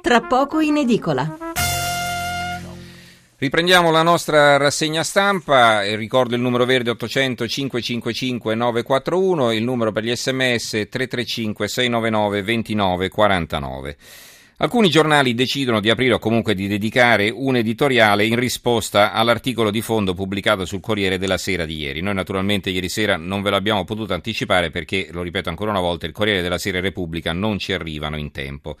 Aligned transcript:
tra 0.00 0.20
poco 0.22 0.60
in 0.60 0.78
edicola. 0.78 1.36
Riprendiamo 3.36 3.90
la 3.90 4.02
nostra 4.02 4.58
rassegna 4.58 5.02
stampa 5.02 5.80
ricordo 5.96 6.34
il 6.34 6.42
numero 6.42 6.66
verde 6.66 6.90
800 6.90 7.46
555 7.46 8.54
941 8.54 9.52
il 9.52 9.62
numero 9.62 9.92
per 9.92 10.04
gli 10.04 10.14
sms 10.14 10.88
335 10.90 11.66
699 11.66 12.42
29 12.42 13.08
49. 13.08 13.96
Alcuni 14.62 14.90
giornali 14.90 15.32
decidono 15.32 15.80
di 15.80 15.88
aprire 15.88 16.12
o 16.12 16.18
comunque 16.18 16.54
di 16.54 16.68
dedicare 16.68 17.30
un 17.30 17.56
editoriale 17.56 18.26
in 18.26 18.38
risposta 18.38 19.10
all'articolo 19.10 19.70
di 19.70 19.80
fondo 19.80 20.12
pubblicato 20.12 20.66
sul 20.66 20.80
Corriere 20.80 21.16
della 21.16 21.38
Sera 21.38 21.64
di 21.64 21.78
ieri. 21.78 22.02
Noi 22.02 22.12
naturalmente 22.12 22.68
ieri 22.68 22.90
sera 22.90 23.16
non 23.16 23.40
ve 23.40 23.48
l'abbiamo 23.48 23.84
potuto 23.84 24.12
anticipare 24.12 24.68
perché, 24.68 25.08
lo 25.12 25.22
ripeto 25.22 25.48
ancora 25.48 25.70
una 25.70 25.80
volta, 25.80 26.04
il 26.04 26.12
Corriere 26.12 26.42
della 26.42 26.58
Sera 26.58 26.76
e 26.76 26.82
Repubblica 26.82 27.32
non 27.32 27.58
ci 27.58 27.72
arrivano 27.72 28.18
in 28.18 28.32
tempo. 28.32 28.76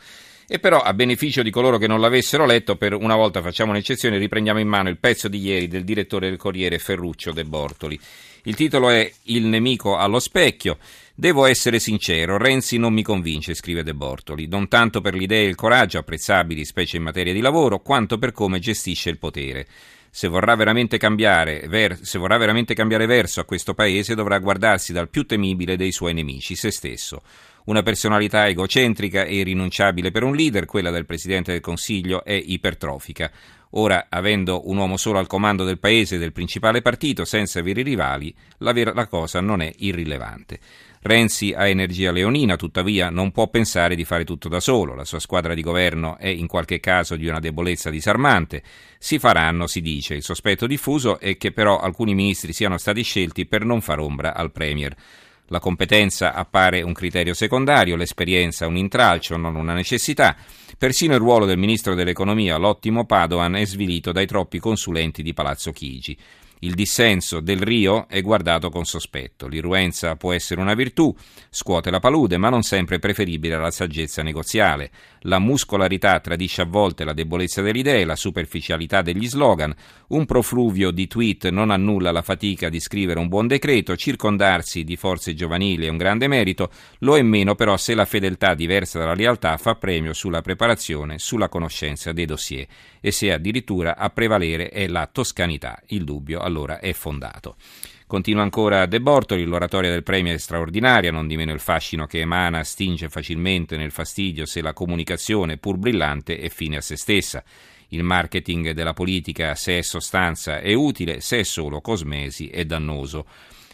E 0.46 0.58
però, 0.58 0.82
a 0.82 0.92
beneficio 0.92 1.42
di 1.42 1.50
coloro 1.50 1.78
che 1.78 1.86
non 1.86 2.02
l'avessero 2.02 2.44
letto, 2.44 2.76
per 2.76 2.92
una 2.92 3.16
volta 3.16 3.40
facciamo 3.40 3.70
un'eccezione, 3.70 4.18
riprendiamo 4.18 4.60
in 4.60 4.68
mano 4.68 4.90
il 4.90 4.98
pezzo 4.98 5.28
di 5.28 5.38
ieri 5.38 5.66
del 5.66 5.84
direttore 5.84 6.28
del 6.28 6.36
Corriere 6.36 6.78
Ferruccio 6.78 7.32
De 7.32 7.44
Bortoli. 7.44 7.98
Il 8.44 8.54
titolo 8.54 8.88
è 8.88 9.10
Il 9.24 9.44
nemico 9.46 9.96
allo 9.96 10.18
specchio. 10.18 10.78
Devo 11.14 11.44
essere 11.44 11.78
sincero, 11.78 12.38
Renzi 12.38 12.78
non 12.78 12.94
mi 12.94 13.02
convince, 13.02 13.52
scrive 13.52 13.82
De 13.82 13.92
Bortoli, 13.92 14.46
non 14.46 14.68
tanto 14.68 15.02
per 15.02 15.14
l'idea 15.14 15.42
e 15.42 15.48
il 15.48 15.54
coraggio 15.54 15.98
apprezzabili, 15.98 16.64
specie 16.64 16.96
in 16.96 17.02
materia 17.02 17.34
di 17.34 17.40
lavoro, 17.40 17.80
quanto 17.80 18.16
per 18.16 18.32
come 18.32 18.58
gestisce 18.58 19.10
il 19.10 19.18
potere. 19.18 19.66
Se 20.08 20.26
vorrà, 20.28 20.54
ver- 20.56 22.00
se 22.00 22.18
vorrà 22.18 22.38
veramente 22.38 22.74
cambiare 22.74 23.04
verso 23.04 23.40
a 23.40 23.44
questo 23.44 23.74
paese 23.74 24.14
dovrà 24.14 24.38
guardarsi 24.38 24.94
dal 24.94 25.10
più 25.10 25.24
temibile 25.26 25.76
dei 25.76 25.92
suoi 25.92 26.14
nemici, 26.14 26.56
se 26.56 26.70
stesso. 26.70 27.22
Una 27.66 27.82
personalità 27.82 28.48
egocentrica 28.48 29.24
e 29.24 29.36
irrinunciabile 29.36 30.10
per 30.10 30.22
un 30.22 30.34
leader, 30.34 30.64
quella 30.64 30.90
del 30.90 31.04
Presidente 31.04 31.52
del 31.52 31.60
Consiglio, 31.60 32.24
è 32.24 32.32
ipertrofica. 32.32 33.30
Ora, 33.74 34.06
avendo 34.08 34.68
un 34.68 34.78
uomo 34.78 34.96
solo 34.96 35.18
al 35.18 35.28
comando 35.28 35.64
del 35.64 35.78
paese 35.78 36.16
e 36.16 36.18
del 36.18 36.32
principale 36.32 36.82
partito, 36.82 37.24
senza 37.24 37.62
veri 37.62 37.82
rivali, 37.82 38.34
la, 38.58 38.72
vera, 38.72 38.92
la 38.92 39.06
cosa 39.06 39.40
non 39.40 39.60
è 39.60 39.72
irrilevante. 39.78 40.58
Renzi 41.02 41.52
ha 41.52 41.66
energia 41.66 42.10
leonina, 42.10 42.56
tuttavia 42.56 43.08
non 43.08 43.30
può 43.30 43.48
pensare 43.48 43.94
di 43.94 44.04
fare 44.04 44.24
tutto 44.24 44.48
da 44.48 44.60
solo. 44.60 44.94
La 44.94 45.04
sua 45.04 45.20
squadra 45.20 45.54
di 45.54 45.62
governo 45.62 46.18
è 46.18 46.28
in 46.28 46.46
qualche 46.46 46.78
caso 46.78 47.16
di 47.16 47.26
una 47.26 47.38
debolezza 47.38 47.88
disarmante. 47.90 48.62
Si 48.98 49.18
faranno, 49.18 49.66
si 49.66 49.80
dice. 49.80 50.14
Il 50.14 50.22
sospetto 50.22 50.66
diffuso 50.66 51.18
è 51.18 51.38
che 51.38 51.52
però 51.52 51.78
alcuni 51.78 52.14
ministri 52.14 52.52
siano 52.52 52.76
stati 52.76 53.02
scelti 53.02 53.46
per 53.46 53.64
non 53.64 53.80
far 53.80 54.00
ombra 54.00 54.34
al 54.34 54.52
Premier. 54.52 54.94
La 55.52 55.58
competenza 55.58 56.32
appare 56.32 56.80
un 56.82 56.92
criterio 56.92 57.34
secondario, 57.34 57.96
l'esperienza 57.96 58.68
un 58.68 58.76
intralcio, 58.76 59.36
non 59.36 59.56
una 59.56 59.74
necessità. 59.74 60.36
Persino 60.78 61.14
il 61.14 61.18
ruolo 61.18 61.44
del 61.44 61.58
ministro 61.58 61.96
dell'economia, 61.96 62.56
l'ottimo 62.56 63.04
Padoan, 63.04 63.56
è 63.56 63.66
svilito 63.66 64.12
dai 64.12 64.26
troppi 64.26 64.60
consulenti 64.60 65.24
di 65.24 65.34
Palazzo 65.34 65.72
Chigi. 65.72 66.16
Il 66.62 66.74
dissenso 66.74 67.40
del 67.40 67.62
Rio 67.62 68.06
è 68.06 68.20
guardato 68.20 68.68
con 68.68 68.84
sospetto. 68.84 69.48
L'irruenza 69.48 70.16
può 70.16 70.34
essere 70.34 70.60
una 70.60 70.74
virtù, 70.74 71.14
scuote 71.48 71.90
la 71.90 72.00
palude, 72.00 72.36
ma 72.36 72.50
non 72.50 72.60
sempre 72.60 72.98
preferibile 72.98 73.54
alla 73.54 73.70
saggezza 73.70 74.22
negoziale. 74.22 74.90
La 75.20 75.38
muscolarità 75.38 76.20
tradisce 76.20 76.60
a 76.60 76.66
volte 76.66 77.04
la 77.04 77.14
debolezza 77.14 77.62
delle 77.62 77.78
idee, 77.78 78.04
la 78.04 78.14
superficialità 78.14 79.00
degli 79.00 79.26
slogan. 79.26 79.74
Un 80.08 80.26
profluvio 80.26 80.90
di 80.90 81.06
tweet 81.06 81.48
non 81.48 81.70
annulla 81.70 82.10
la 82.10 82.20
fatica 82.20 82.68
di 82.68 82.78
scrivere 82.78 83.20
un 83.20 83.28
buon 83.28 83.46
decreto. 83.46 83.96
Circondarsi 83.96 84.84
di 84.84 84.96
forze 84.96 85.32
giovanili 85.32 85.86
è 85.86 85.90
un 85.90 85.96
grande 85.96 86.28
merito, 86.28 86.70
lo 86.98 87.16
è 87.16 87.22
meno 87.22 87.54
però 87.54 87.78
se 87.78 87.94
la 87.94 88.04
fedeltà 88.04 88.52
diversa 88.52 88.98
dalla 88.98 89.14
lealtà 89.14 89.56
fa 89.56 89.76
premio 89.76 90.12
sulla 90.12 90.42
preparazione, 90.42 91.18
sulla 91.18 91.48
conoscenza 91.48 92.12
dei 92.12 92.26
dossier 92.26 92.66
e 93.00 93.12
se 93.12 93.32
addirittura 93.32 93.96
a 93.96 94.10
prevalere 94.10 94.68
è 94.68 94.86
la 94.88 95.08
toscanità. 95.10 95.80
Il 95.86 96.04
dubbio 96.04 96.48
allora 96.50 96.80
è 96.80 96.92
fondato. 96.92 97.56
Continua 98.06 98.42
ancora 98.42 98.86
De 98.86 99.00
Bortoli, 99.00 99.44
l'oratoria 99.44 99.90
del 99.90 100.02
Premier 100.02 100.34
è 100.34 100.38
straordinaria, 100.38 101.12
non 101.12 101.28
di 101.28 101.36
meno 101.36 101.52
il 101.52 101.60
fascino 101.60 102.06
che 102.06 102.18
emana 102.18 102.64
stinge 102.64 103.08
facilmente 103.08 103.76
nel 103.76 103.92
fastidio 103.92 104.46
se 104.46 104.60
la 104.60 104.72
comunicazione, 104.72 105.58
pur 105.58 105.76
brillante, 105.76 106.38
è 106.38 106.48
fine 106.48 106.78
a 106.78 106.80
se 106.80 106.96
stessa. 106.96 107.44
Il 107.92 108.02
marketing 108.02 108.72
della 108.72 108.94
politica, 108.94 109.54
se 109.54 109.78
è 109.78 109.82
sostanza, 109.82 110.58
è 110.58 110.74
utile, 110.74 111.20
se 111.20 111.38
è 111.38 111.42
solo 111.44 111.80
cosmesi, 111.80 112.48
è 112.48 112.64
dannoso 112.64 113.26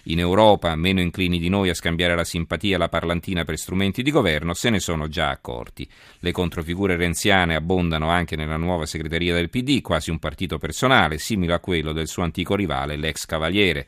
in 0.08 0.18
Europa, 0.18 0.74
meno 0.76 1.00
inclini 1.00 1.38
di 1.38 1.48
noi 1.48 1.68
a 1.68 1.74
scambiare 1.74 2.14
la 2.14 2.24
simpatia 2.24 2.76
alla 2.76 2.88
parlantina 2.88 3.44
per 3.44 3.58
strumenti 3.58 4.02
di 4.02 4.10
governo, 4.10 4.54
se 4.54 4.70
ne 4.70 4.80
sono 4.80 5.08
già 5.08 5.30
accorti. 5.30 5.88
Le 6.20 6.32
controfigure 6.32 6.96
renziane 6.96 7.54
abbondano 7.54 8.08
anche 8.08 8.36
nella 8.36 8.56
nuova 8.56 8.86
segreteria 8.86 9.34
del 9.34 9.50
PD, 9.50 9.80
quasi 9.80 10.10
un 10.10 10.18
partito 10.18 10.58
personale, 10.58 11.18
simile 11.18 11.54
a 11.54 11.60
quello 11.60 11.92
del 11.92 12.08
suo 12.08 12.22
antico 12.22 12.54
rivale, 12.54 12.96
l'ex 12.96 13.26
Cavaliere. 13.26 13.86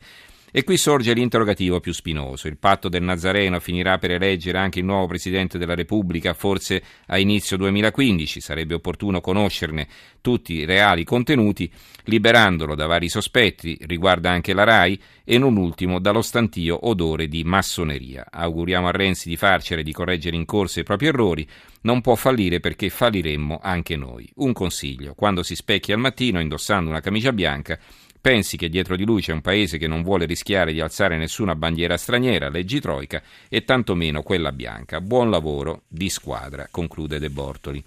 E 0.51 0.63
qui 0.63 0.77
sorge 0.77 1.13
l'interrogativo 1.13 1.79
più 1.79 1.93
spinoso. 1.93 2.47
Il 2.47 2.57
patto 2.57 2.89
del 2.89 3.03
Nazareno 3.03 3.59
finirà 3.59 3.99
per 3.99 4.11
eleggere 4.11 4.57
anche 4.57 4.79
il 4.79 4.85
nuovo 4.85 5.05
Presidente 5.05 5.59
della 5.59 5.75
Repubblica, 5.75 6.33
forse 6.33 6.81
a 7.05 7.19
inizio 7.19 7.55
2015. 7.57 8.41
Sarebbe 8.41 8.73
opportuno 8.73 9.21
conoscerne 9.21 9.87
tutti 10.21 10.53
i 10.53 10.65
reali 10.65 11.03
contenuti, 11.03 11.71
liberandolo 12.05 12.73
da 12.73 12.87
vari 12.87 13.09
sospetti, 13.09 13.77
riguarda 13.81 14.31
anche 14.31 14.53
la 14.53 14.63
RAI, 14.63 14.99
e 15.23 15.37
non 15.37 15.55
ultimo 15.55 15.99
dallo 15.99 16.23
stantio 16.23 16.87
odore 16.87 17.27
di 17.27 17.43
massoneria. 17.43 18.25
Auguriamo 18.31 18.87
a 18.87 18.91
Renzi 18.91 19.29
di 19.29 19.37
farcere 19.37 19.83
di 19.83 19.91
correggere 19.91 20.35
in 20.35 20.45
corsa 20.45 20.79
i 20.79 20.83
propri 20.83 21.05
errori. 21.05 21.47
Non 21.81 22.01
può 22.01 22.15
fallire 22.15 22.59
perché 22.59 22.89
falliremmo 22.89 23.59
anche 23.61 23.95
noi. 23.95 24.27
Un 24.37 24.53
consiglio: 24.53 25.13
quando 25.13 25.43
si 25.43 25.55
specchia 25.55 25.93
al 25.93 26.01
mattino 26.01 26.39
indossando 26.39 26.89
una 26.89 27.01
camicia 27.01 27.31
bianca, 27.31 27.79
Pensi 28.21 28.57
che 28.57 28.67
dietro 28.67 28.97
di 28.97 29.05
lui 29.05 29.21
c'è 29.21 29.31
un 29.31 29.39
paese 29.39 29.77
che 29.77 29.87
non 29.87 30.03
vuole 30.03 30.25
rischiare 30.25 30.73
di 30.73 30.81
alzare 30.81 31.17
nessuna 31.17 31.55
bandiera 31.55 31.95
straniera, 31.95 32.49
leggi 32.49 32.81
Troica, 32.81 33.21
e 33.47 33.63
tantomeno 33.63 34.23
quella 34.23 34.51
bianca. 34.51 34.99
Buon 34.99 35.29
lavoro 35.29 35.83
di 35.87 36.09
squadra, 36.09 36.67
conclude 36.69 37.17
De 37.17 37.29
Bortoli. 37.29 37.81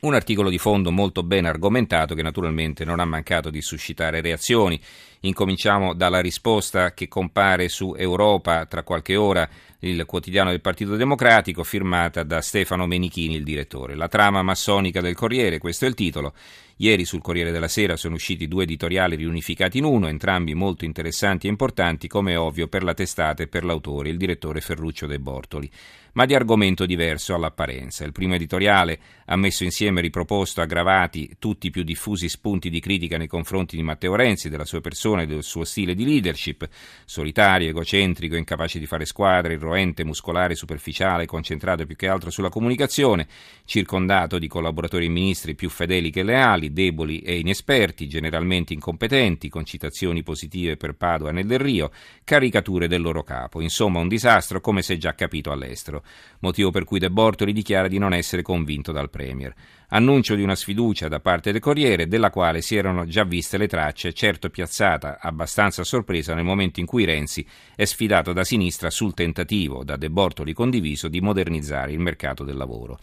Un 0.00 0.14
articolo 0.14 0.48
di 0.50 0.58
fondo 0.58 0.90
molto 0.90 1.22
ben 1.22 1.46
argomentato 1.46 2.14
che 2.14 2.22
naturalmente 2.22 2.84
non 2.84 3.00
ha 3.00 3.04
mancato 3.04 3.50
di 3.50 3.60
suscitare 3.60 4.20
reazioni. 4.20 4.80
Incominciamo 5.20 5.94
dalla 5.94 6.20
risposta 6.20 6.92
che 6.92 7.08
compare 7.08 7.68
su 7.68 7.94
Europa 7.96 8.64
tra 8.66 8.82
qualche 8.82 9.16
ora, 9.16 9.46
il 9.80 10.04
quotidiano 10.06 10.50
del 10.50 10.60
Partito 10.60 10.96
Democratico, 10.96 11.64
firmata 11.64 12.22
da 12.22 12.40
Stefano 12.40 12.86
Menichini, 12.86 13.36
il 13.36 13.44
direttore. 13.44 13.94
La 13.94 14.08
trama 14.08 14.42
massonica 14.42 15.00
del 15.00 15.14
Corriere, 15.14 15.58
questo 15.58 15.84
è 15.86 15.88
il 15.88 15.94
titolo. 15.94 16.34
Ieri 16.82 17.04
sul 17.04 17.20
Corriere 17.20 17.50
della 17.50 17.68
Sera 17.68 17.94
sono 17.94 18.14
usciti 18.14 18.48
due 18.48 18.62
editoriali 18.62 19.14
riunificati 19.14 19.76
in 19.76 19.84
uno, 19.84 20.08
entrambi 20.08 20.54
molto 20.54 20.86
interessanti 20.86 21.46
e 21.46 21.50
importanti, 21.50 22.08
come 22.08 22.36
ovvio 22.36 22.68
per 22.68 22.82
la 22.82 22.94
testata 22.94 23.42
e 23.42 23.48
per 23.48 23.64
l'autore, 23.66 24.08
il 24.08 24.16
direttore 24.16 24.62
Ferruccio 24.62 25.06
De 25.06 25.18
Bortoli, 25.18 25.70
ma 26.12 26.24
di 26.24 26.34
argomento 26.34 26.86
diverso 26.86 27.34
all'apparenza. 27.34 28.04
Il 28.04 28.12
primo 28.12 28.34
editoriale 28.34 28.98
ha 29.26 29.36
messo 29.36 29.62
insieme 29.62 30.00
riproposto 30.00 30.62
aggravati 30.62 31.36
tutti 31.38 31.66
i 31.66 31.70
più 31.70 31.82
diffusi 31.82 32.30
spunti 32.30 32.70
di 32.70 32.80
critica 32.80 33.18
nei 33.18 33.26
confronti 33.26 33.76
di 33.76 33.82
Matteo 33.82 34.16
Renzi, 34.16 34.48
della 34.48 34.64
sua 34.64 34.80
persona 34.80 35.20
e 35.20 35.26
del 35.26 35.42
suo 35.42 35.64
stile 35.64 35.94
di 35.94 36.06
leadership, 36.06 36.66
solitario, 37.04 37.68
egocentrico, 37.68 38.36
incapace 38.36 38.78
di 38.78 38.86
fare 38.86 39.04
squadre, 39.04 39.52
irroente, 39.52 40.02
muscolare, 40.02 40.54
superficiale, 40.54 41.26
concentrato 41.26 41.84
più 41.84 41.94
che 41.94 42.08
altro 42.08 42.30
sulla 42.30 42.48
comunicazione, 42.48 43.28
circondato 43.66 44.38
di 44.38 44.48
collaboratori 44.48 45.04
e 45.04 45.10
ministri 45.10 45.54
più 45.54 45.68
fedeli 45.68 46.10
che 46.10 46.22
leali, 46.22 46.69
deboli 46.72 47.20
e 47.20 47.38
inesperti, 47.38 48.08
generalmente 48.08 48.72
incompetenti, 48.72 49.48
con 49.48 49.64
citazioni 49.64 50.22
positive 50.22 50.76
per 50.76 50.94
Padova 50.94 51.30
e 51.38 51.44
Del 51.44 51.58
Rio, 51.58 51.90
caricature 52.24 52.88
del 52.88 53.00
loro 53.00 53.22
capo. 53.22 53.60
Insomma, 53.60 54.00
un 54.00 54.08
disastro 54.08 54.60
come 54.60 54.82
si 54.82 54.94
è 54.94 54.96
già 54.96 55.14
capito 55.14 55.52
all'estero. 55.52 56.02
Motivo 56.40 56.70
per 56.70 56.84
cui 56.84 56.98
De 56.98 57.10
Bortoli 57.10 57.52
dichiara 57.52 57.88
di 57.88 57.98
non 57.98 58.12
essere 58.12 58.42
convinto 58.42 58.92
dal 58.92 59.10
Premier. 59.10 59.54
Annuncio 59.92 60.36
di 60.36 60.42
una 60.42 60.54
sfiducia 60.54 61.08
da 61.08 61.18
parte 61.18 61.50
del 61.50 61.60
Corriere, 61.60 62.06
della 62.06 62.30
quale 62.30 62.60
si 62.60 62.76
erano 62.76 63.06
già 63.06 63.24
viste 63.24 63.58
le 63.58 63.66
tracce, 63.66 64.12
certo 64.12 64.48
piazzata 64.48 65.18
abbastanza 65.20 65.80
a 65.80 65.84
sorpresa 65.84 66.32
nel 66.32 66.44
momento 66.44 66.78
in 66.78 66.86
cui 66.86 67.04
Renzi 67.04 67.44
è 67.74 67.84
sfidato 67.84 68.32
da 68.32 68.44
sinistra 68.44 68.88
sul 68.88 69.14
tentativo, 69.14 69.82
da 69.82 69.96
De 69.96 70.08
Bortoli 70.08 70.52
condiviso, 70.52 71.08
di 71.08 71.20
modernizzare 71.20 71.90
il 71.90 71.98
mercato 71.98 72.44
del 72.44 72.56
lavoro. 72.56 73.00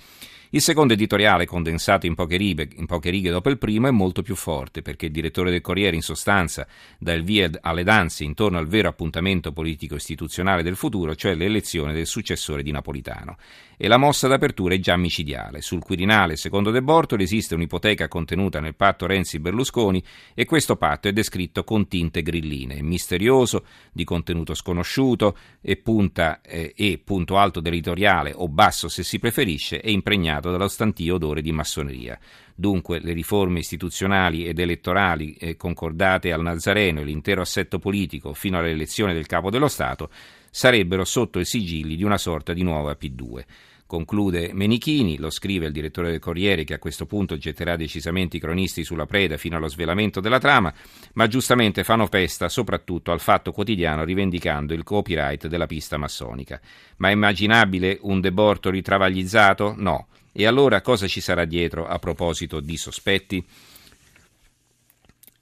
Il 0.52 0.62
secondo 0.62 0.94
editoriale, 0.94 1.46
condensato 1.46 2.06
in 2.06 2.16
poche, 2.16 2.38
righe, 2.38 2.70
in 2.76 2.86
poche, 2.86 3.10
righe, 3.10 3.32
dopo 3.32 3.50
il 3.50 3.58
primo, 3.58 3.88
è 3.88 3.92
molto 3.92 4.22
più 4.22 4.36
forte, 4.36 4.82
perché 4.82 5.08
il 5.08 5.12
direttore 5.12 5.52
del 5.52 5.60
Corriere, 5.60 5.98
in 5.98 6.02
sostanza, 6.02 6.66
dà 6.98 7.12
il 7.12 7.24
via 7.24 7.50
alle 7.60 7.84
danze 7.84 8.24
intorno 8.24 8.58
al 8.58 8.68
vero 8.68 8.88
appuntamento 8.88 9.52
politico-istituzionale 9.52 10.64
del 10.64 10.78
futuro, 10.78 11.16
cioè 11.16 11.36
l'elezione 11.36 11.92
del 11.92 12.08
successore 12.08 12.64
di 12.64 12.72
Napolitano. 12.72 13.36
E 13.76 13.90
la 13.90 13.98
mossa 13.98 14.28
d'apertura 14.28 14.74
è 14.74 14.80
già 14.80 14.96
micidiale. 14.96 15.62
Sul 15.62 15.84
Quirinale, 15.84 16.38
secondo 16.38 16.72
De 16.72 16.82
Bortoli, 16.82 17.24
esiste 17.24 17.54
un'ipoteca 17.54 18.08
contenuta 18.08 18.62
nel 18.62 18.74
patto 18.74 19.06
Renzi-Berlusconi 19.06 20.02
e 20.34 20.46
questo 20.46 20.78
patto 20.78 21.10
è 21.10 21.14
descritto 21.14 21.66
con 21.66 21.90
tinte 21.90 22.22
grilline. 22.22 22.76
È 22.76 22.82
misterioso, 22.82 23.66
di 23.92 24.06
contenuto 24.06 24.54
sconosciuto 24.54 25.38
e, 25.62 25.76
punta, 25.76 26.40
eh, 26.42 26.74
e 26.76 27.02
punto 27.04 27.38
alto 27.38 27.60
dell'editoriale, 27.60 28.32
o 28.34 28.48
basso 28.48 28.88
se 28.88 29.04
si 29.04 29.20
preferisce, 29.20 29.80
è 29.82 29.90
impregnato 29.90 30.37
dallo 30.40 30.68
stantio 30.68 31.16
odore 31.16 31.42
di 31.42 31.52
massoneria. 31.52 32.18
Dunque 32.56 33.00
le 33.00 33.14
riforme 33.14 33.60
istituzionali 33.60 34.46
ed 34.46 34.60
elettorali 34.60 35.34
eh, 35.34 35.56
concordate 35.56 36.32
al 36.32 36.42
Nazareno 36.42 37.02
e 37.02 37.04
l'intero 37.04 37.42
assetto 37.42 37.80
politico 37.80 38.34
fino 38.34 38.58
all'elezione 38.58 39.14
del 39.14 39.28
capo 39.28 39.50
dello 39.50 39.68
Stato 39.68 40.10
sarebbero 40.50 41.06
sotto 41.06 41.40
i 41.40 41.46
sigilli 41.46 41.96
di 41.96 42.04
una 42.04 42.18
sorta 42.18 42.54
di 42.54 42.64
nuova 42.64 42.98
P2. 43.00 43.44
Conclude 43.88 44.52
Menichini, 44.52 45.18
lo 45.18 45.30
scrive 45.30 45.68
il 45.68 45.72
direttore 45.72 46.12
del 46.12 46.20
Corriere 46.20 46.66
che 46.66 46.74
a 46.74 46.78
questo 46.80 47.06
punto 47.06 47.38
getterà 47.38 47.78
decisamente 47.78 48.36
i 48.36 48.40
cronisti 48.40 48.84
sulla 48.84 49.06
preda 49.06 49.38
fino 49.38 49.56
allo 49.56 49.70
svelamento 49.70 50.20
della 50.20 50.40
trama, 50.40 50.74
ma 51.14 51.28
giustamente 51.28 51.86
fanno 51.86 52.06
festa 52.08 52.50
soprattutto 52.50 53.14
al 53.14 53.22
fatto 53.22 53.54
quotidiano 53.54 54.04
rivendicando 54.04 54.74
il 54.74 54.84
copyright 54.84 55.48
della 55.48 55.68
pista 55.68 55.96
massonica. 55.96 56.60
Ma 56.98 57.08
è 57.08 57.14
immaginabile 57.14 57.98
un 58.02 58.20
De 58.20 58.34
Bortoli 58.34 58.82
travaglizzato? 58.82 59.74
No. 59.78 60.08
E 60.40 60.46
allora 60.46 60.82
cosa 60.82 61.08
ci 61.08 61.20
sarà 61.20 61.46
dietro 61.46 61.88
a 61.88 61.98
proposito 61.98 62.60
di 62.60 62.78
sospetti? 62.78 63.44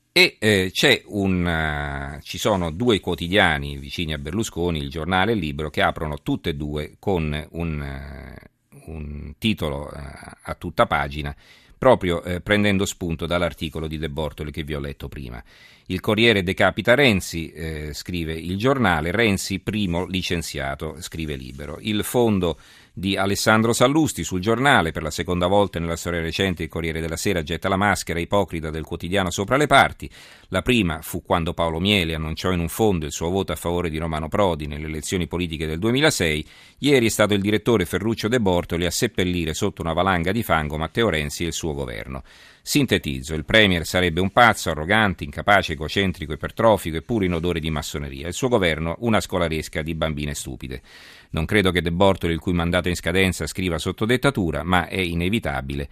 E 0.10 0.38
eh, 0.40 0.72
un, 1.08 2.16
uh, 2.18 2.22
ci 2.22 2.38
sono 2.38 2.72
due 2.72 3.02
quotidiani 3.02 3.76
vicini 3.76 4.14
a 4.14 4.18
Berlusconi, 4.18 4.80
il 4.80 4.90
giornale 4.90 5.32
e 5.32 5.34
il 5.34 5.42
libro, 5.42 5.70
che 5.70 5.82
aprono 5.82 6.22
tutte 6.22 6.52
e 6.52 6.56
due 6.56 6.96
con 6.98 7.46
un, 7.52 8.38
uh, 8.70 8.90
un 8.90 9.34
titolo 9.38 9.92
uh, 9.94 10.00
a 10.44 10.56
tutta 10.56 10.86
pagina, 10.86 11.36
proprio 11.78 12.24
prendendo 12.42 12.86
spunto 12.86 13.26
dall'articolo 13.26 13.88
di 13.88 13.98
De 13.98 14.10
Bortoli 14.10 14.50
che 14.50 14.64
vi 14.64 14.76
ho 14.76 14.80
letto 14.80 15.10
prima. 15.10 15.44
Il 15.88 16.00
Corriere 16.00 16.42
decapita 16.42 16.96
Renzi, 16.96 17.52
eh, 17.52 17.94
scrive 17.94 18.34
il 18.34 18.58
giornale, 18.58 19.12
Renzi 19.12 19.60
primo 19.60 20.08
licenziato, 20.08 20.96
scrive 21.00 21.36
Libero. 21.36 21.78
Il 21.82 22.04
fondo 22.04 22.58
di 22.98 23.18
Alessandro 23.18 23.74
Sallusti 23.74 24.24
sul 24.24 24.40
giornale, 24.40 24.94
per 24.94 25.04
la 25.04 25.12
seconda 25.12 25.48
volta 25.48 25.80
nella 25.80 25.98
storia 25.98 26.22
recente 26.22 26.64
il 26.64 26.70
Corriere 26.70 27.02
della 27.02 27.18
Sera 27.18 27.44
getta 27.44 27.68
la 27.68 27.76
maschera 27.76 28.22
ipocrita 28.22 28.70
del 28.70 28.86
quotidiano 28.86 29.32
sopra 29.32 29.58
le 29.58 29.68
parti. 29.68 30.10
La 30.48 30.62
prima 30.62 31.02
fu 31.02 31.22
quando 31.22 31.54
Paolo 31.54 31.82
Miele 31.82 32.16
annunciò 32.16 32.54
in 32.54 32.62
un 32.62 32.70
fondo 32.70 33.06
il 33.06 33.12
suo 33.12 33.30
voto 33.30 33.52
a 33.52 33.58
favore 33.58 33.90
di 33.90 33.98
Romano 33.98 34.30
Prodi 34.30 34.66
nelle 34.66 34.88
elezioni 34.88 35.28
politiche 35.28 35.68
del 35.68 35.78
2006. 35.78 36.48
Ieri 36.80 37.08
è 37.08 37.10
stato 37.10 37.34
il 37.34 37.42
direttore 37.42 37.84
Ferruccio 37.84 38.30
De 38.30 38.40
Bortoli 38.40 38.86
a 38.86 38.92
seppellire 38.92 39.54
sotto 39.54 39.82
una 39.82 39.92
valanga 39.92 40.32
di 40.32 40.42
fango 40.42 40.78
Matteo 40.78 41.10
Renzi 41.10 41.44
e 41.44 41.48
il 41.48 41.54
suo 41.54 41.74
governo. 41.74 42.24
Sintetizzo, 42.68 43.36
il 43.36 43.46
Premier 43.46 43.86
sarebbe 43.86 44.22
un 44.22 44.32
pazzo, 44.32 44.72
arrogante, 44.72 45.24
incapace, 45.24 45.74
egocentrico, 45.74 46.34
ipertrofico 46.34 46.98
e 46.98 47.04
pure 47.04 47.26
in 47.26 47.34
odore 47.34 47.60
di 47.60 47.70
massoneria. 47.70 48.28
Il 48.28 48.34
suo 48.34 48.48
governo 48.48 48.96
una 49.02 49.20
scolaresca 49.20 49.84
di 49.84 49.94
bambine 49.94 50.34
stupide. 50.34 50.82
Non 51.30 51.46
credo 51.46 51.70
che 51.70 51.84
De 51.84 51.92
Bortoli, 51.92 52.34
il 52.34 52.40
cui 52.40 52.54
mandato 52.54 52.88
è 52.88 52.90
in 52.90 52.96
scadenza, 52.96 53.46
scriva 53.46 53.78
sotto 53.78 54.06
dettatura, 54.06 54.64
ma 54.64 54.88
è 54.88 55.00
inevitabile, 55.00 55.90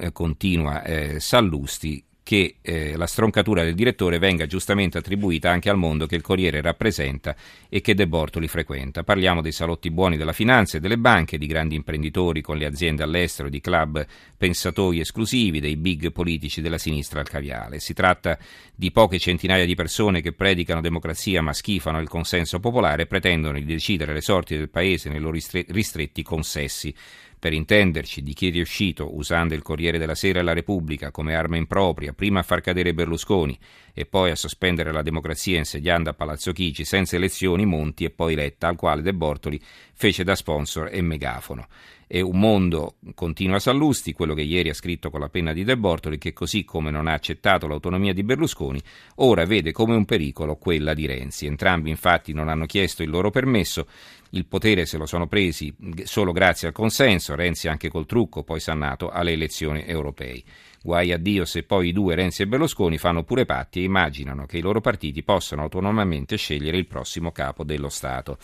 eh, 0.00 0.12
continua 0.12 0.82
eh, 0.82 1.18
Sallusti, 1.18 2.04
che 2.22 2.56
eh, 2.62 2.96
la 2.96 3.06
stroncatura 3.06 3.64
del 3.64 3.74
direttore 3.74 4.18
venga 4.18 4.46
giustamente 4.46 4.98
attribuita 4.98 5.50
anche 5.50 5.68
al 5.68 5.76
mondo 5.76 6.06
che 6.06 6.14
il 6.14 6.22
Corriere 6.22 6.60
rappresenta 6.60 7.34
e 7.68 7.80
che 7.80 7.94
De 7.94 8.06
Bortoli 8.06 8.46
frequenta. 8.46 9.02
Parliamo 9.02 9.40
dei 9.40 9.52
salotti 9.52 9.90
buoni 9.90 10.16
della 10.16 10.32
finanza 10.32 10.76
e 10.76 10.80
delle 10.80 10.98
banche, 10.98 11.38
di 11.38 11.46
grandi 11.46 11.74
imprenditori 11.74 12.40
con 12.40 12.56
le 12.56 12.66
aziende 12.66 13.02
all'estero, 13.02 13.48
di 13.48 13.60
club 13.60 14.06
pensatori 14.36 15.00
esclusivi, 15.00 15.60
dei 15.60 15.76
big 15.76 16.12
politici 16.12 16.60
della 16.60 16.78
sinistra 16.78 17.20
al 17.20 17.28
caviale. 17.28 17.80
Si 17.80 17.92
tratta 17.92 18.38
di 18.74 18.92
poche 18.92 19.18
centinaia 19.18 19.64
di 19.64 19.74
persone 19.74 20.20
che 20.20 20.32
predicano 20.32 20.80
democrazia 20.80 21.42
ma 21.42 21.52
schifano 21.52 22.00
il 22.00 22.08
consenso 22.08 22.60
popolare 22.60 23.02
e 23.02 23.06
pretendono 23.06 23.58
di 23.58 23.64
decidere 23.64 24.12
le 24.12 24.20
sorti 24.20 24.56
del 24.56 24.70
paese 24.70 25.08
nei 25.08 25.18
loro 25.18 25.38
ristretti 25.66 26.22
consessi 26.22 26.94
per 27.42 27.52
intenderci, 27.52 28.22
di 28.22 28.34
chi 28.34 28.46
è 28.46 28.52
riuscito, 28.52 29.16
usando 29.16 29.52
il 29.52 29.62
Corriere 29.62 29.98
della 29.98 30.14
Sera 30.14 30.38
e 30.38 30.42
la 30.44 30.52
Repubblica 30.52 31.10
come 31.10 31.34
arma 31.34 31.56
impropria, 31.56 32.12
prima 32.12 32.38
a 32.38 32.44
far 32.44 32.60
cadere 32.60 32.94
Berlusconi 32.94 33.58
e 33.92 34.06
poi 34.06 34.30
a 34.30 34.36
sospendere 34.36 34.92
la 34.92 35.02
democrazia 35.02 35.58
insediando 35.58 36.08
a 36.08 36.14
Palazzo 36.14 36.52
Chigi 36.52 36.84
senza 36.84 37.16
elezioni 37.16 37.66
Monti 37.66 38.04
e 38.04 38.10
poi 38.10 38.36
Letta, 38.36 38.68
al 38.68 38.76
quale 38.76 39.02
De 39.02 39.12
Bortoli 39.12 39.60
fece 39.92 40.22
da 40.22 40.36
sponsor 40.36 40.90
e 40.92 41.02
megafono. 41.02 41.66
E 42.06 42.20
un 42.20 42.38
mondo, 42.38 42.96
continua 43.14 43.58
Sallusti, 43.58 44.12
quello 44.12 44.34
che 44.34 44.42
ieri 44.42 44.68
ha 44.68 44.74
scritto 44.74 45.10
con 45.10 45.18
la 45.18 45.28
penna 45.28 45.52
di 45.52 45.64
De 45.64 45.76
Bortoli, 45.76 46.18
che 46.18 46.32
così 46.32 46.62
come 46.62 46.92
non 46.92 47.08
ha 47.08 47.14
accettato 47.14 47.66
l'autonomia 47.66 48.12
di 48.12 48.22
Berlusconi, 48.22 48.80
ora 49.16 49.44
vede 49.46 49.72
come 49.72 49.96
un 49.96 50.04
pericolo 50.04 50.54
quella 50.54 50.94
di 50.94 51.06
Renzi. 51.06 51.46
Entrambi 51.46 51.90
infatti 51.90 52.32
non 52.32 52.48
hanno 52.48 52.66
chiesto 52.66 53.02
il 53.02 53.10
loro 53.10 53.30
permesso, 53.30 53.88
il 54.34 54.46
potere 54.46 54.86
se 54.86 54.96
lo 54.96 55.06
sono 55.06 55.26
presi 55.26 55.74
solo 56.04 56.32
grazie 56.32 56.68
al 56.68 56.74
consenso, 56.74 57.34
Renzi 57.34 57.68
anche 57.68 57.88
col 57.88 58.06
trucco, 58.06 58.42
poi 58.42 58.60
sannato 58.60 59.10
alle 59.10 59.32
elezioni 59.32 59.84
europee. 59.84 60.42
Guai 60.82 61.12
a 61.12 61.18
Dio 61.18 61.44
se 61.44 61.62
poi 61.62 61.88
i 61.88 61.92
due, 61.92 62.14
Renzi 62.14 62.42
e 62.42 62.46
Berlusconi, 62.46 62.98
fanno 62.98 63.24
pure 63.24 63.44
patti 63.44 63.80
e 63.80 63.84
immaginano 63.84 64.46
che 64.46 64.58
i 64.58 64.62
loro 64.62 64.80
partiti 64.80 65.22
possano 65.22 65.62
autonomamente 65.62 66.36
scegliere 66.36 66.76
il 66.76 66.86
prossimo 66.86 67.30
capo 67.30 67.62
dello 67.62 67.88
Stato. 67.88 68.38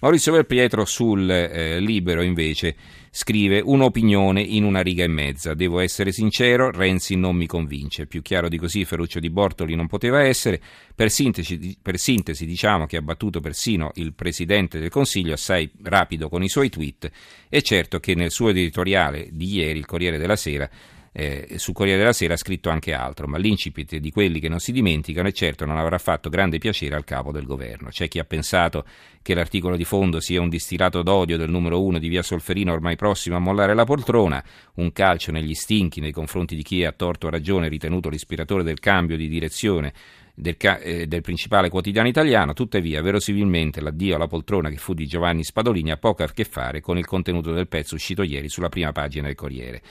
Maurizio 0.00 0.32
Belpietro 0.32 0.84
sul 0.84 1.28
eh, 1.28 1.80
Libero 1.80 2.22
invece 2.22 2.76
scrive 3.18 3.60
un'opinione 3.60 4.40
in 4.40 4.62
una 4.62 4.80
riga 4.80 5.02
e 5.02 5.08
mezza. 5.08 5.54
Devo 5.54 5.80
essere 5.80 6.12
sincero, 6.12 6.70
Renzi 6.70 7.16
non 7.16 7.34
mi 7.34 7.46
convince. 7.46 8.06
Più 8.06 8.22
chiaro 8.22 8.48
di 8.48 8.58
così 8.58 8.84
Ferruccio 8.84 9.18
di 9.18 9.28
Bortoli 9.28 9.74
non 9.74 9.88
poteva 9.88 10.22
essere. 10.22 10.60
Per 10.94 11.10
sintesi, 11.10 11.76
per 11.82 11.98
sintesi 11.98 12.46
diciamo 12.46 12.86
che 12.86 12.96
ha 12.96 13.02
battuto 13.02 13.40
persino 13.40 13.90
il 13.94 14.12
Presidente 14.12 14.78
del 14.78 14.88
Consiglio 14.88 15.32
assai 15.32 15.68
rapido 15.82 16.28
con 16.28 16.44
i 16.44 16.48
suoi 16.48 16.68
tweet. 16.68 17.10
È 17.48 17.60
certo 17.60 17.98
che 17.98 18.14
nel 18.14 18.30
suo 18.30 18.50
editoriale 18.50 19.30
di 19.32 19.52
ieri, 19.52 19.80
il 19.80 19.86
Corriere 19.86 20.18
della 20.18 20.36
Sera, 20.36 20.70
eh, 21.12 21.54
su 21.56 21.72
Corriere 21.72 21.98
della 21.98 22.12
Sera 22.12 22.34
ha 22.34 22.36
scritto 22.36 22.70
anche 22.70 22.92
altro, 22.92 23.26
ma 23.26 23.38
l'incipit 23.38 23.96
di 23.96 24.10
quelli 24.10 24.40
che 24.40 24.48
non 24.48 24.60
si 24.60 24.72
dimenticano 24.72 25.28
e 25.28 25.32
certo 25.32 25.64
non 25.64 25.78
avrà 25.78 25.98
fatto 25.98 26.28
grande 26.28 26.58
piacere 26.58 26.94
al 26.94 27.04
capo 27.04 27.32
del 27.32 27.44
governo. 27.44 27.88
C'è 27.88 28.08
chi 28.08 28.18
ha 28.18 28.24
pensato 28.24 28.84
che 29.22 29.34
l'articolo 29.34 29.76
di 29.76 29.84
fondo 29.84 30.20
sia 30.20 30.40
un 30.40 30.48
distillato 30.48 31.02
d'odio 31.02 31.36
del 31.36 31.50
numero 31.50 31.82
uno 31.82 31.98
di 31.98 32.08
via 32.08 32.22
Solferino 32.22 32.72
ormai 32.72 32.96
prossimo 32.96 33.36
a 33.36 33.40
mollare 33.40 33.74
la 33.74 33.84
poltrona, 33.84 34.42
un 34.74 34.92
calcio 34.92 35.32
negli 35.32 35.54
stinchi 35.54 36.00
nei 36.00 36.12
confronti 36.12 36.54
di 36.54 36.62
chi 36.62 36.84
ha 36.84 36.92
torto 36.92 37.26
o 37.26 37.30
ragione 37.30 37.68
ritenuto 37.68 38.08
l'ispiratore 38.08 38.62
del 38.62 38.78
cambio 38.78 39.16
di 39.16 39.28
direzione 39.28 39.92
del, 40.38 40.56
eh, 40.60 41.06
del, 41.06 41.20
principale 41.20 41.68
quotidiano 41.68 42.08
italiano, 42.08 42.52
tuttavia 42.52 43.02
verosimilmente 43.02 43.80
l'addio 43.80 44.14
alla 44.14 44.28
poltrona 44.28 44.70
che 44.70 44.76
fu 44.76 44.94
di 44.94 45.06
Giovanni 45.06 45.42
Spadolini 45.42 45.90
ha 45.90 45.96
poco 45.96 46.22
a 46.22 46.28
che 46.28 46.44
fare 46.44 46.80
con 46.80 46.96
il 46.96 47.06
contenuto 47.06 47.52
del 47.52 47.66
pezzo 47.66 47.96
uscito 47.96 48.22
ieri 48.22 48.48
sulla 48.48 48.68
prima 48.68 48.92
pagina 48.92 49.26
del 49.26 49.34
Corriere. 49.34 49.82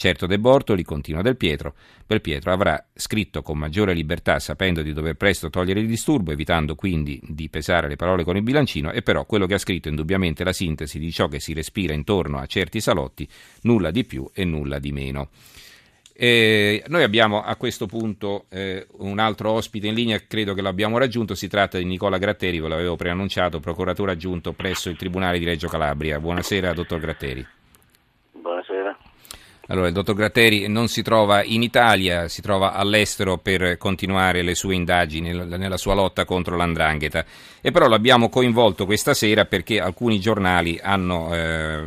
Certo 0.00 0.26
De 0.26 0.38
Bortoli, 0.38 0.82
continua 0.82 1.20
Del 1.20 1.36
Pietro, 1.36 1.74
Del 2.06 2.22
Pietro 2.22 2.52
avrà 2.52 2.82
scritto 2.94 3.42
con 3.42 3.58
maggiore 3.58 3.92
libertà 3.92 4.38
sapendo 4.38 4.80
di 4.80 4.94
dover 4.94 5.14
presto 5.14 5.50
togliere 5.50 5.80
il 5.80 5.86
disturbo, 5.86 6.32
evitando 6.32 6.74
quindi 6.74 7.20
di 7.22 7.50
pesare 7.50 7.86
le 7.86 7.96
parole 7.96 8.24
con 8.24 8.34
il 8.34 8.42
bilancino, 8.42 8.92
e 8.92 9.02
però 9.02 9.26
quello 9.26 9.44
che 9.44 9.52
ha 9.52 9.58
scritto 9.58 9.88
è 9.88 9.90
indubbiamente 9.90 10.42
la 10.42 10.54
sintesi 10.54 10.98
di 10.98 11.12
ciò 11.12 11.28
che 11.28 11.38
si 11.38 11.52
respira 11.52 11.92
intorno 11.92 12.38
a 12.38 12.46
certi 12.46 12.80
salotti, 12.80 13.28
nulla 13.64 13.90
di 13.90 14.04
più 14.04 14.26
e 14.32 14.42
nulla 14.46 14.78
di 14.78 14.90
meno. 14.90 15.28
Eh, 16.14 16.82
noi 16.86 17.02
abbiamo 17.02 17.42
a 17.42 17.54
questo 17.56 17.84
punto 17.84 18.46
eh, 18.48 18.86
un 19.00 19.18
altro 19.18 19.50
ospite 19.50 19.88
in 19.88 19.94
linea, 19.94 20.18
credo 20.26 20.54
che 20.54 20.62
l'abbiamo 20.62 20.96
raggiunto, 20.96 21.34
si 21.34 21.46
tratta 21.46 21.76
di 21.76 21.84
Nicola 21.84 22.16
Gratteri, 22.16 22.58
ve 22.58 22.68
l'avevo 22.68 22.96
preannunciato, 22.96 23.60
procuratore 23.60 24.12
aggiunto 24.12 24.54
presso 24.54 24.88
il 24.88 24.96
Tribunale 24.96 25.38
di 25.38 25.44
Reggio 25.44 25.68
Calabria. 25.68 26.18
Buonasera, 26.18 26.72
dottor 26.72 27.00
Gratteri. 27.00 27.46
Allora, 29.70 29.86
il 29.86 29.92
dottor 29.92 30.16
Gratteri 30.16 30.66
non 30.66 30.88
si 30.88 31.00
trova 31.00 31.44
in 31.44 31.62
Italia, 31.62 32.26
si 32.26 32.42
trova 32.42 32.72
all'estero 32.72 33.38
per 33.38 33.78
continuare 33.78 34.42
le 34.42 34.56
sue 34.56 34.74
indagini 34.74 35.32
nella 35.32 35.76
sua 35.76 35.94
lotta 35.94 36.24
contro 36.24 36.56
l'andrangheta. 36.56 37.24
E 37.60 37.70
però 37.70 37.86
l'abbiamo 37.86 38.28
coinvolto 38.28 38.84
questa 38.84 39.14
sera 39.14 39.44
perché 39.44 39.80
alcuni 39.80 40.18
giornali 40.18 40.76
hanno, 40.82 41.32
eh, 41.32 41.82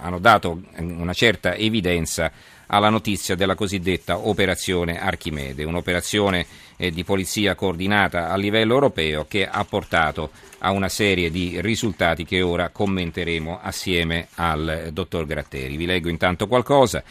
hanno 0.00 0.18
dato 0.18 0.62
una 0.78 1.12
certa 1.12 1.54
evidenza 1.54 2.32
alla 2.68 2.88
notizia 2.88 3.34
della 3.34 3.54
cosiddetta 3.54 4.18
operazione 4.18 5.00
Archimede, 5.00 5.64
un'operazione 5.64 6.46
eh, 6.76 6.90
di 6.90 7.04
polizia 7.04 7.54
coordinata 7.54 8.30
a 8.30 8.36
livello 8.36 8.74
europeo 8.74 9.26
che 9.26 9.46
ha 9.46 9.64
portato 9.64 10.30
a 10.58 10.70
una 10.70 10.88
serie 10.88 11.30
di 11.30 11.60
risultati 11.60 12.24
che 12.24 12.40
ora 12.42 12.70
commenteremo 12.70 13.60
assieme 13.60 14.28
al 14.34 14.90
dottor 14.92 15.26
Gratteri. 15.26 15.76
Vi 15.76 15.86
leggo 15.86 16.08
intanto 16.08 16.46
qualcosa. 16.46 17.02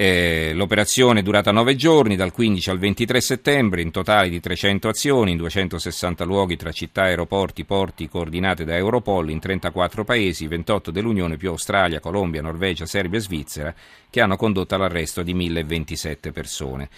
Eh, 0.00 0.52
l'operazione 0.54 1.20
è 1.20 1.22
durata 1.24 1.50
nove 1.50 1.74
giorni, 1.74 2.14
dal 2.14 2.30
15 2.30 2.70
al 2.70 2.78
23 2.78 3.20
settembre, 3.20 3.82
in 3.82 3.90
totale 3.90 4.28
di 4.28 4.38
300 4.38 4.86
azioni 4.86 5.32
in 5.32 5.38
260 5.38 6.22
luoghi 6.22 6.54
tra 6.54 6.70
città, 6.70 7.02
aeroporti, 7.02 7.64
porti, 7.64 8.08
coordinate 8.08 8.64
da 8.64 8.76
Europol 8.76 9.28
in 9.28 9.40
34 9.40 10.04
paesi, 10.04 10.46
28 10.46 10.92
dell'Unione 10.92 11.36
più 11.36 11.50
Australia, 11.50 11.98
Colombia, 11.98 12.40
Norvegia, 12.40 12.86
Serbia 12.86 13.18
e 13.18 13.22
Svizzera, 13.22 13.74
che 14.10 14.20
hanno 14.20 14.36
condotto 14.36 14.74
all'arresto 14.74 15.22
di 15.22 15.34
1027 15.34 16.32
persone. 16.32 16.88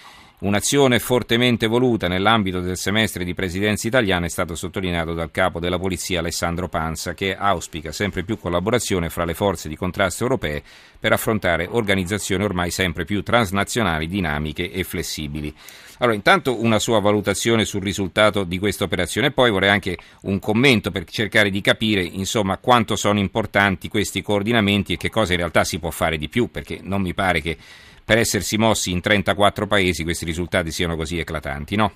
Un'azione 0.41 1.01
fortemente 1.01 1.67
voluta 1.67 2.09
nell'ambito 2.09 2.61
del 2.61 2.79
semestre 2.79 3.25
di 3.25 3.35
presidenza 3.35 3.87
italiana 3.87 4.25
è 4.25 4.31
stato 4.31 4.55
sottolineato 4.55 5.13
dal 5.13 5.31
capo 5.31 5.61
della 5.61 5.79
polizia 5.79 6.21
Alessandro 6.21 6.67
Panza, 6.67 7.13
che 7.13 7.37
auspica 7.37 7.93
sempre 7.93 8.23
più 8.23 8.39
collaborazione 8.39 9.11
fra 9.11 9.27
le 9.27 9.35
forze 9.35 9.69
di 9.69 9.77
contrasto 9.77 10.23
europee 10.23 10.63
per 10.99 11.13
affrontare 11.13 11.69
organizzazioni 11.71 12.43
ormai 12.43 12.71
sempre 12.71 13.05
più 13.05 13.23
transnazionali, 13.23 14.07
dinamiche 14.07 14.73
e 14.73 14.83
flessibili. 14.83 15.55
Allora, 16.01 16.17
intanto 16.17 16.59
una 16.63 16.79
sua 16.79 16.99
valutazione 16.99 17.67
sul 17.67 17.83
risultato 17.83 18.45
di 18.45 18.59
questa 18.59 18.85
operazione 18.85 19.27
e 19.27 19.33
poi 19.33 19.51
vorrei 19.51 19.69
anche 19.69 19.99
un 20.23 20.39
commento 20.39 20.91
per 20.91 21.05
cercare 21.05 21.51
di 21.51 21.61
capire 21.61 22.01
insomma 22.01 22.57
quanto 22.57 22.97
sono 22.97 23.19
importanti 23.19 23.89
questi 23.89 24.23
coordinamenti 24.23 24.95
e 24.95 24.97
che 24.97 25.11
cosa 25.11 25.33
in 25.33 25.39
realtà 25.41 25.63
si 25.63 25.79
può 25.79 25.91
fare 25.91 26.17
di 26.17 26.31
più, 26.31 26.51
perché 26.51 26.79
non 26.83 27.03
mi 27.03 27.13
pare 27.13 27.43
che 27.43 27.59
per 28.03 28.17
essersi 28.17 28.57
mossi 28.57 28.91
in 28.91 29.03
34 29.03 29.67
paesi 29.67 30.03
questi 30.03 30.25
risultati 30.25 30.71
siano 30.71 30.97
così 30.97 31.19
eclatanti, 31.19 31.77
no? 31.77 31.93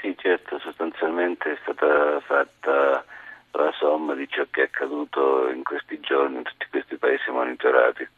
Sì, 0.00 0.12
certo, 0.18 0.58
sostanzialmente 0.58 1.52
è 1.52 1.58
stata 1.62 2.20
fatta 2.26 3.04
la 3.52 3.72
somma 3.78 4.14
di 4.14 4.26
ciò 4.28 4.44
che 4.50 4.62
è 4.62 4.64
accaduto 4.64 5.48
in 5.50 5.62
questi 5.62 6.00
giorni 6.00 6.38
in 6.38 6.42
tutti 6.42 6.66
questi 6.68 6.96
paesi 6.96 7.30
monitorati. 7.30 8.08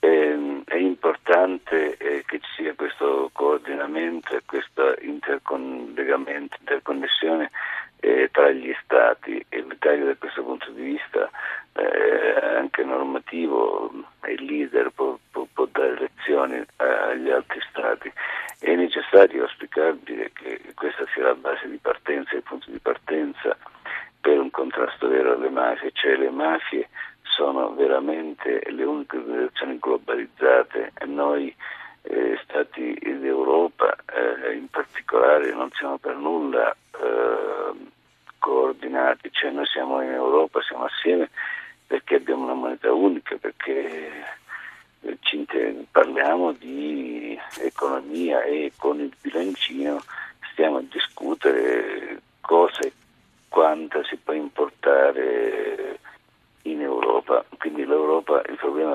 E, 0.00 0.08
ehm, 0.08 0.62
è 0.64 0.76
importante 0.76 1.96
eh, 1.96 2.24
che 2.26 2.40
ci 2.40 2.62
sia 2.62 2.74
questo 2.74 3.30
coordinamento 3.32 4.36
e 4.36 4.42
questo 4.44 4.94
intercollegamento, 5.00 6.56
interconnessione 6.60 7.50
eh, 8.00 8.28
tra 8.30 8.50
gli 8.50 8.74
Stati 8.84 9.44
e 9.48 9.62
l'Italia 9.62 10.04
da 10.04 10.16
questo 10.16 10.42
punto 10.42 10.70
di 10.70 10.82
vista 10.82 11.30
eh, 11.72 12.56
anche 12.56 12.84
normativo 12.84 13.90
è 14.20 14.34
leader 14.34 14.90
può, 14.90 15.18
può, 15.30 15.46
può 15.52 15.66
dare 15.66 15.98
lezioni 15.98 16.64
agli 16.76 17.30
altri 17.30 17.60
Stati. 17.70 18.12
È 18.58 18.74
necessario, 18.74 19.42
auspicabile 19.42 20.32
che 20.32 20.60
questa 20.74 21.04
sia 21.12 21.24
la 21.24 21.34
base 21.34 21.68
di 21.68 21.76
partenza, 21.76 22.34
il 22.34 22.42
punto 22.42 22.70
di 22.70 22.78
partenza 22.78 23.56
per 24.20 24.38
un 24.38 24.50
contrasto 24.50 25.08
vero 25.08 25.34
alle 25.34 25.50
mafie, 25.50 25.90
cioè 25.92 26.16
le 26.16 26.30
mafie 26.30 26.88
sono 27.46 27.72
veramente 27.74 28.60
le 28.70 28.82
uniche 28.82 29.18
organizzazioni 29.18 29.78
globalizzate 29.78 30.90
e 30.98 31.06
noi 31.06 31.54
eh, 32.02 32.36
Stati 32.42 32.98
d'Europa 33.00 33.94
eh, 34.12 34.54
in 34.54 34.66
particolare 34.68 35.52
non 35.52 35.70
siamo 35.78 35.96
per 35.98 36.16
nulla 36.16 36.72
eh, 36.72 37.72
coordinati, 38.40 39.30
cioè 39.30 39.50
noi 39.50 39.66
siamo 39.66 40.02
in 40.02 40.10
Europa, 40.10 40.60
siamo 40.62 40.86
assieme 40.86 41.30
perché 41.86 42.16
abbiamo 42.16 42.44
una 42.44 42.54
moneta 42.54 42.92
unica, 42.92 43.36
perché 43.36 44.10
parliamo 45.92 46.50
di 46.50 47.38
economia 47.60 48.42
e 48.42 48.72
con 48.76 48.98
il 48.98 49.14
bilancino 49.20 50.02
stiamo 50.50 50.78
a 50.78 50.82
discutere 50.82 52.20
cosa 52.40 52.80
e 52.80 52.92
quanta 53.48 54.02
si 54.02 54.16
può 54.16 54.32
importare 54.32 56.00
in 56.66 56.82
Europa. 56.82 57.44
Quindi 57.58 57.82
il 57.82 57.90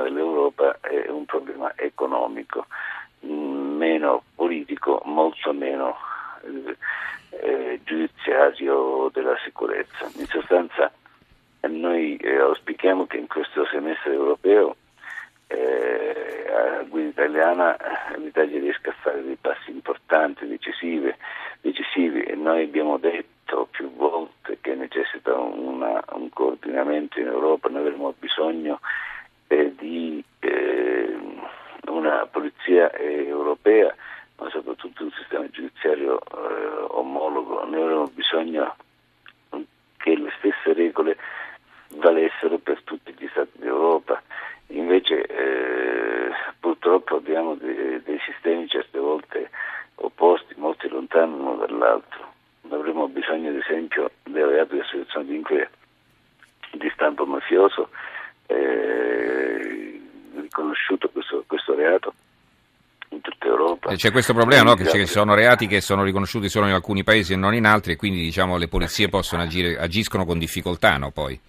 dell'Europa 0.01 0.77
è 0.81 1.10
un 1.10 1.25
problema 1.25 1.74
economico, 1.75 2.65
meno 3.22 4.24
politico, 4.36 5.01
molto 5.05 5.53
meno 5.53 5.96
eh, 7.29 7.79
giudiziario 7.84 9.10
della 9.13 9.38
sicurezza. 9.43 10.10
In 10.15 10.25
sostanza 10.25 10.91
noi 11.67 12.17
eh, 12.17 12.38
auspichiamo 12.38 13.05
che 13.05 13.17
in 13.17 13.27
questo 13.27 13.65
semestre 13.65 14.13
europeo 14.13 14.75
eh, 15.48 16.46
a 16.50 16.84
guida 16.84 17.10
italiana 17.10 17.77
l'Italia 18.17 18.60
riesca 18.60 18.89
a 18.89 18.96
fare 19.01 19.24
dei 19.24 19.38
passi 19.39 19.72
importanti, 19.72 20.48
decisivi, 20.48 21.13
decisivi 21.62 22.22
e 22.22 22.36
noi 22.36 22.63
abbiamo 22.63 22.98
detto 22.98 23.67
più 23.70 23.93
volte 23.93 24.58
che 24.62 24.75
necessita 24.75 25.38
una, 25.38 26.03
un 26.13 26.29
coordinamento 26.29 27.20
in 27.20 27.27
Europa, 27.27 27.70
noi 27.70 27.81
avremo 27.81 28.13
bisogno 28.17 28.79
eh, 29.51 29.74
di 29.77 30.24
eh, 30.39 31.17
una 31.88 32.25
polizia 32.25 32.91
europea 32.93 33.93
ma 34.38 34.50
soprattutto 34.50 35.03
un 35.03 35.12
sistema 35.12 35.48
giudiziario 35.50 36.20
eh, 36.20 36.86
omologo, 36.89 37.63
noi 37.65 37.81
avremo 37.81 38.08
bisogno 38.08 38.75
che 39.98 40.17
le 40.17 40.31
stesse 40.39 40.74
regole 40.74 41.15
valessero 41.89 42.58
per 42.58 42.81
tutti 42.84 43.13
gli 43.15 43.27
Stati 43.29 43.51
d'Europa. 43.60 44.20
Invece 44.67 45.25
eh, 45.27 46.31
purtroppo 46.60 47.17
abbiamo 47.17 47.53
dei, 47.53 48.01
dei 48.01 48.20
sistemi 48.25 48.67
certe 48.67 48.98
volte 48.98 49.51
opposti, 49.96 50.55
molto 50.58 50.88
lontani 50.88 51.38
l'uno 51.38 51.58
dall'altro. 51.58 52.34
Avremo 52.70 53.08
bisogno 53.10 53.50
ad 53.50 53.58
esempio 53.58 54.10
del 54.24 54.48
reato 54.48 54.74
di 54.74 54.79
associazione 54.79 55.25
di 55.25 55.36
inquiria 55.36 55.70
di 56.72 56.89
stampo 56.93 57.25
mafioso, 57.25 57.89
eh, 58.48 60.01
riconosciuto 60.36 61.10
questo, 61.10 61.43
questo 61.48 61.75
reato 61.75 62.13
in 63.10 63.22
tutta 63.22 63.48
Europa. 63.48 63.90
Eh, 63.90 63.90
c'è 64.01 64.10
questo 64.10 64.34
problema, 64.34 64.63
no? 64.63 64.74
che 64.74 64.88
ci 64.88 65.05
sono 65.05 65.36
reati 65.36 65.67
che 65.67 65.79
sono 65.79 66.03
riconosciuti 66.03 66.50
solo 66.50 66.65
in 66.65 66.74
alcuni 66.74 67.03
paesi 67.03 67.34
e 67.34 67.36
non 67.36 67.53
in 67.53 67.67
altri 67.67 67.91
e 67.91 67.96
quindi 67.98 68.20
diciamo, 68.20 68.58
le 68.58 68.67
polizie 68.67 69.10
possono 69.10 69.43
agire, 69.43 69.77
agiscono 69.77 70.25
con 70.25 70.39
difficoltà 70.39 70.98
no, 70.98 71.12
poi? 71.12 71.39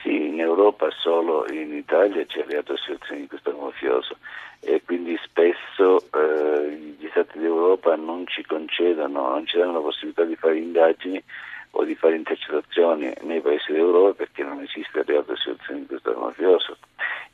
Sì, 0.00 0.28
in 0.28 0.38
Europa 0.38 0.88
solo 0.96 1.44
in 1.50 1.74
Italia 1.74 2.24
c'è 2.24 2.38
il 2.38 2.44
reato 2.50 2.72
di 2.72 2.78
associazione 2.78 3.22
di 3.22 3.26
questo 3.26 3.50
mafioso 3.50 4.16
e 4.60 4.80
quindi 4.84 5.18
spesso 5.24 5.98
eh, 6.14 6.70
gli 7.00 7.08
Stati 7.10 7.40
d'Europa 7.40 7.96
non 7.96 8.28
ci 8.28 8.44
concedono, 8.44 9.30
non 9.30 9.44
ci 9.44 9.58
danno 9.58 9.72
la 9.72 9.80
possibilità 9.80 10.22
di 10.22 10.36
fare 10.36 10.58
indagini 10.58 11.20
o 11.78 11.84
di 11.84 11.94
fare 11.94 12.16
intercettazioni 12.16 13.12
nei 13.22 13.40
paesi 13.40 13.72
d'Europa 13.72 14.14
perché 14.14 14.42
non 14.42 14.60
esiste 14.60 14.98
il 14.98 15.04
reato 15.04 15.32
di 15.32 15.38
associazione 15.38 15.80
di 15.80 15.86
questo 15.86 16.14
mafioso. 16.18 16.76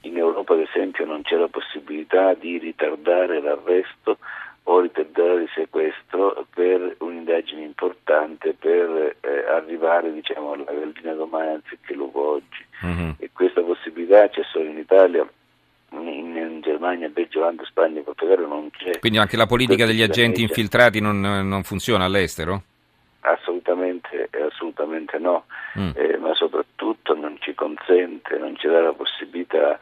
In 0.02 0.16
Europa 0.16 0.54
ad 0.54 0.60
esempio 0.60 1.04
non 1.04 1.22
c'è 1.22 1.36
la 1.36 1.48
possibilità 1.48 2.34
di 2.34 2.58
ritardare 2.58 3.40
l'arresto 3.40 4.18
o 4.64 4.80
ritardare 4.80 5.42
il 5.42 5.50
sequestro 5.54 6.46
per 6.54 6.96
un'indagine 6.98 7.62
importante 7.62 8.54
per 8.54 9.16
eh, 9.20 9.44
arrivare 9.48 10.12
diciamo, 10.12 10.52
alla 10.52 10.64
gallina 10.64 11.12
domani 11.14 11.54
anziché 11.54 11.94
l'uovo 11.94 12.34
oggi. 12.34 12.64
Mm-hmm. 12.84 13.10
E 13.18 13.30
questa 13.32 13.60
possibilità 13.62 14.28
c'è 14.28 14.42
solo 14.50 14.68
in 14.68 14.78
Italia, 14.78 15.28
in, 15.90 16.36
in 16.36 16.60
Germania, 16.62 17.08
Belgio, 17.08 17.38
Olanda, 17.38 17.64
Spagna 17.64 18.00
e 18.00 18.02
Portogallo 18.02 18.46
non 18.46 18.70
c'è. 18.70 18.98
Quindi 18.98 19.18
anche 19.18 19.36
la 19.36 19.46
politica 19.46 19.86
degli 19.86 20.02
agenti 20.02 20.42
infiltrati 20.42 21.00
non, 21.00 21.20
non 21.20 21.62
funziona 21.62 22.04
all'estero? 22.04 22.62
Assolutamente, 23.20 23.51
assolutamente 24.46 25.18
no, 25.18 25.44
mm. 25.78 25.90
eh, 25.94 26.16
ma 26.18 26.34
soprattutto 26.34 27.14
non 27.14 27.36
ci 27.40 27.54
consente, 27.54 28.38
non 28.38 28.56
ci 28.56 28.66
dà 28.66 28.80
la 28.80 28.92
possibilità 28.92 29.78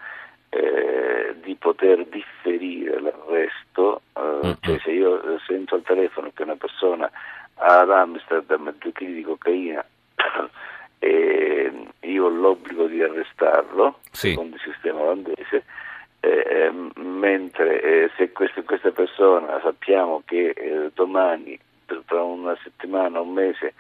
eh, 0.51 1.35
di 1.43 1.55
poter 1.55 2.07
differire 2.07 3.01
l'arresto, 3.01 4.03
eh, 4.17 4.47
mm. 4.47 4.53
cioè 4.61 4.79
se 4.79 4.91
io 4.91 5.39
sento 5.47 5.77
al 5.77 5.83
telefono 5.83 6.31
che 6.35 6.43
una 6.43 6.57
persona 6.57 7.11
ha 7.55 7.81
ad 7.81 7.91
Amsterdam 7.91 8.75
due 8.79 8.93
kg 8.93 9.07
di 9.07 9.23
cocaina 9.23 9.85
e 10.99 11.73
io 12.01 12.25
ho 12.25 12.29
l'obbligo 12.29 12.87
di 12.87 13.03
arrestarlo, 13.03 13.99
sì. 14.11 14.31
secondo 14.31 14.57
il 14.57 14.63
sistema 14.63 15.01
olandese, 15.01 15.65
eh, 16.21 16.45
ehm, 16.47 16.93
mentre 16.97 17.81
eh, 17.81 18.11
se 18.17 18.33
questa, 18.33 18.63
questa, 18.63 18.91
persona 18.91 19.61
sappiamo 19.63 20.23
che 20.25 20.51
eh, 20.51 20.91
domani 20.95 21.59
tra 22.11 22.25
una 22.25 22.59
settimana, 22.65 23.21
un 23.21 23.33
mese, 23.33 23.75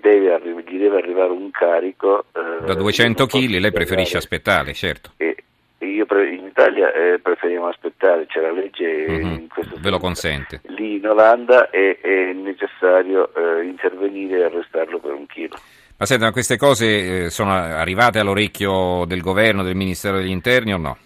deve 0.00 0.40
gli 0.66 0.78
deve 0.78 0.96
arrivare 0.96 1.30
un 1.30 1.50
carico. 1.50 2.24
Eh, 2.32 2.64
da 2.64 2.74
200 2.74 3.26
kg 3.26 3.58
lei 3.58 3.70
preferisce 3.70 4.16
aspettare, 4.16 4.72
certo. 4.72 5.12
E, 5.18 5.36
io 5.80 6.06
pre- 6.06 6.34
in 6.34 6.46
Italia 6.46 6.90
eh, 6.92 7.18
preferiamo 7.20 7.68
aspettare, 7.68 8.26
c'è 8.26 8.40
la 8.40 8.50
legge 8.50 9.06
mm-hmm. 9.08 9.32
in 9.32 9.48
questo 9.48 9.76
Ve 9.78 9.90
lo 9.90 9.98
consente. 9.98 10.62
Lì 10.68 10.96
in 10.96 11.06
Olanda 11.06 11.68
è, 11.68 11.98
è 12.00 12.32
necessario 12.32 13.30
eh, 13.34 13.64
intervenire 13.64 14.38
e 14.38 14.44
arrestarlo 14.44 14.98
per 14.98 15.12
un 15.12 15.26
chilo. 15.26 15.56
Ma 15.98 16.06
senta, 16.06 16.32
queste 16.32 16.56
cose 16.56 17.24
eh, 17.26 17.30
sono 17.30 17.52
arrivate 17.52 18.18
all'orecchio 18.18 19.04
del 19.04 19.20
governo, 19.20 19.62
del 19.62 19.76
Ministero 19.76 20.16
degli 20.16 20.30
Interni 20.30 20.72
o 20.72 20.78
no? 20.78 20.96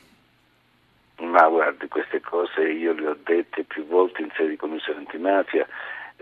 Ma 1.18 1.48
guardi, 1.48 1.86
queste 1.88 2.20
cose 2.20 2.62
io 2.62 2.92
le 2.92 3.06
ho 3.06 3.16
dette 3.24 3.62
più 3.64 3.86
volte 3.86 4.22
in 4.22 4.28
sede 4.36 4.50
di 4.50 4.56
commissione 4.56 5.00
antimafia, 5.00 5.66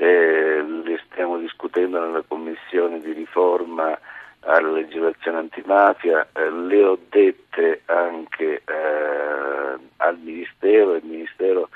eh, 0.00 0.62
le 0.62 0.98
stiamo 1.10 1.36
discutendo 1.36 2.00
nella 2.00 2.24
commissione 2.26 3.00
di 3.00 3.12
riforma 3.12 3.98
alla 4.40 4.70
legislazione 4.70 5.36
antimafia, 5.36 6.26
eh, 6.32 6.50
le 6.50 6.82
ho 6.82 6.98
dette 7.10 7.82
anche 7.84 8.62
eh, 8.64 9.78
al 9.98 10.18
Ministero, 10.18 10.94
il 10.94 11.04
Ministero 11.04 11.68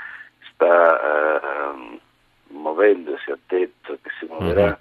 sta 0.55 1.73
eh, 1.75 2.01
muovendosi, 2.47 3.31
ha 3.31 3.39
detto 3.47 3.99
che 4.01 4.11
si 4.19 4.25
muoverà 4.25 4.79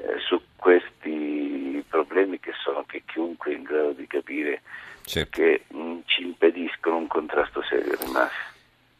mm-hmm. 0.00 0.18
su 0.18 0.40
questi 0.54 1.84
problemi 1.88 2.38
che 2.38 2.52
sono 2.62 2.84
che 2.86 3.02
chiunque 3.06 3.50
è 3.50 3.56
in 3.56 3.64
grado 3.64 3.90
di 3.90 4.06
capire 4.06 4.62
certo. 5.02 5.40
che 5.40 5.64
mh, 5.66 5.98
ci 6.04 6.22
impediscono 6.22 6.98
un 6.98 7.08
contrasto 7.08 7.60
serio 7.62 7.96
alle 7.98 8.12
mafie. 8.12 8.46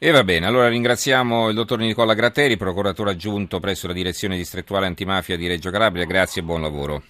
E 0.01 0.13
va 0.13 0.23
bene, 0.23 0.47
allora 0.47 0.69
ringraziamo 0.69 1.49
il 1.49 1.57
dottor 1.57 1.81
Nicola 1.81 2.15
Gratteri, 2.15 2.57
procuratore 2.57 3.11
aggiunto 3.11 3.59
presso 3.59 3.89
la 3.89 3.93
direzione 3.93 4.37
distrettuale 4.37 4.87
antimafia 4.87 5.37
di 5.37 5.49
Reggio 5.49 5.73
Calabria, 5.73 6.05
grazie 6.05 6.41
e 6.41 6.45
buon 6.45 6.61
lavoro. 6.61 7.03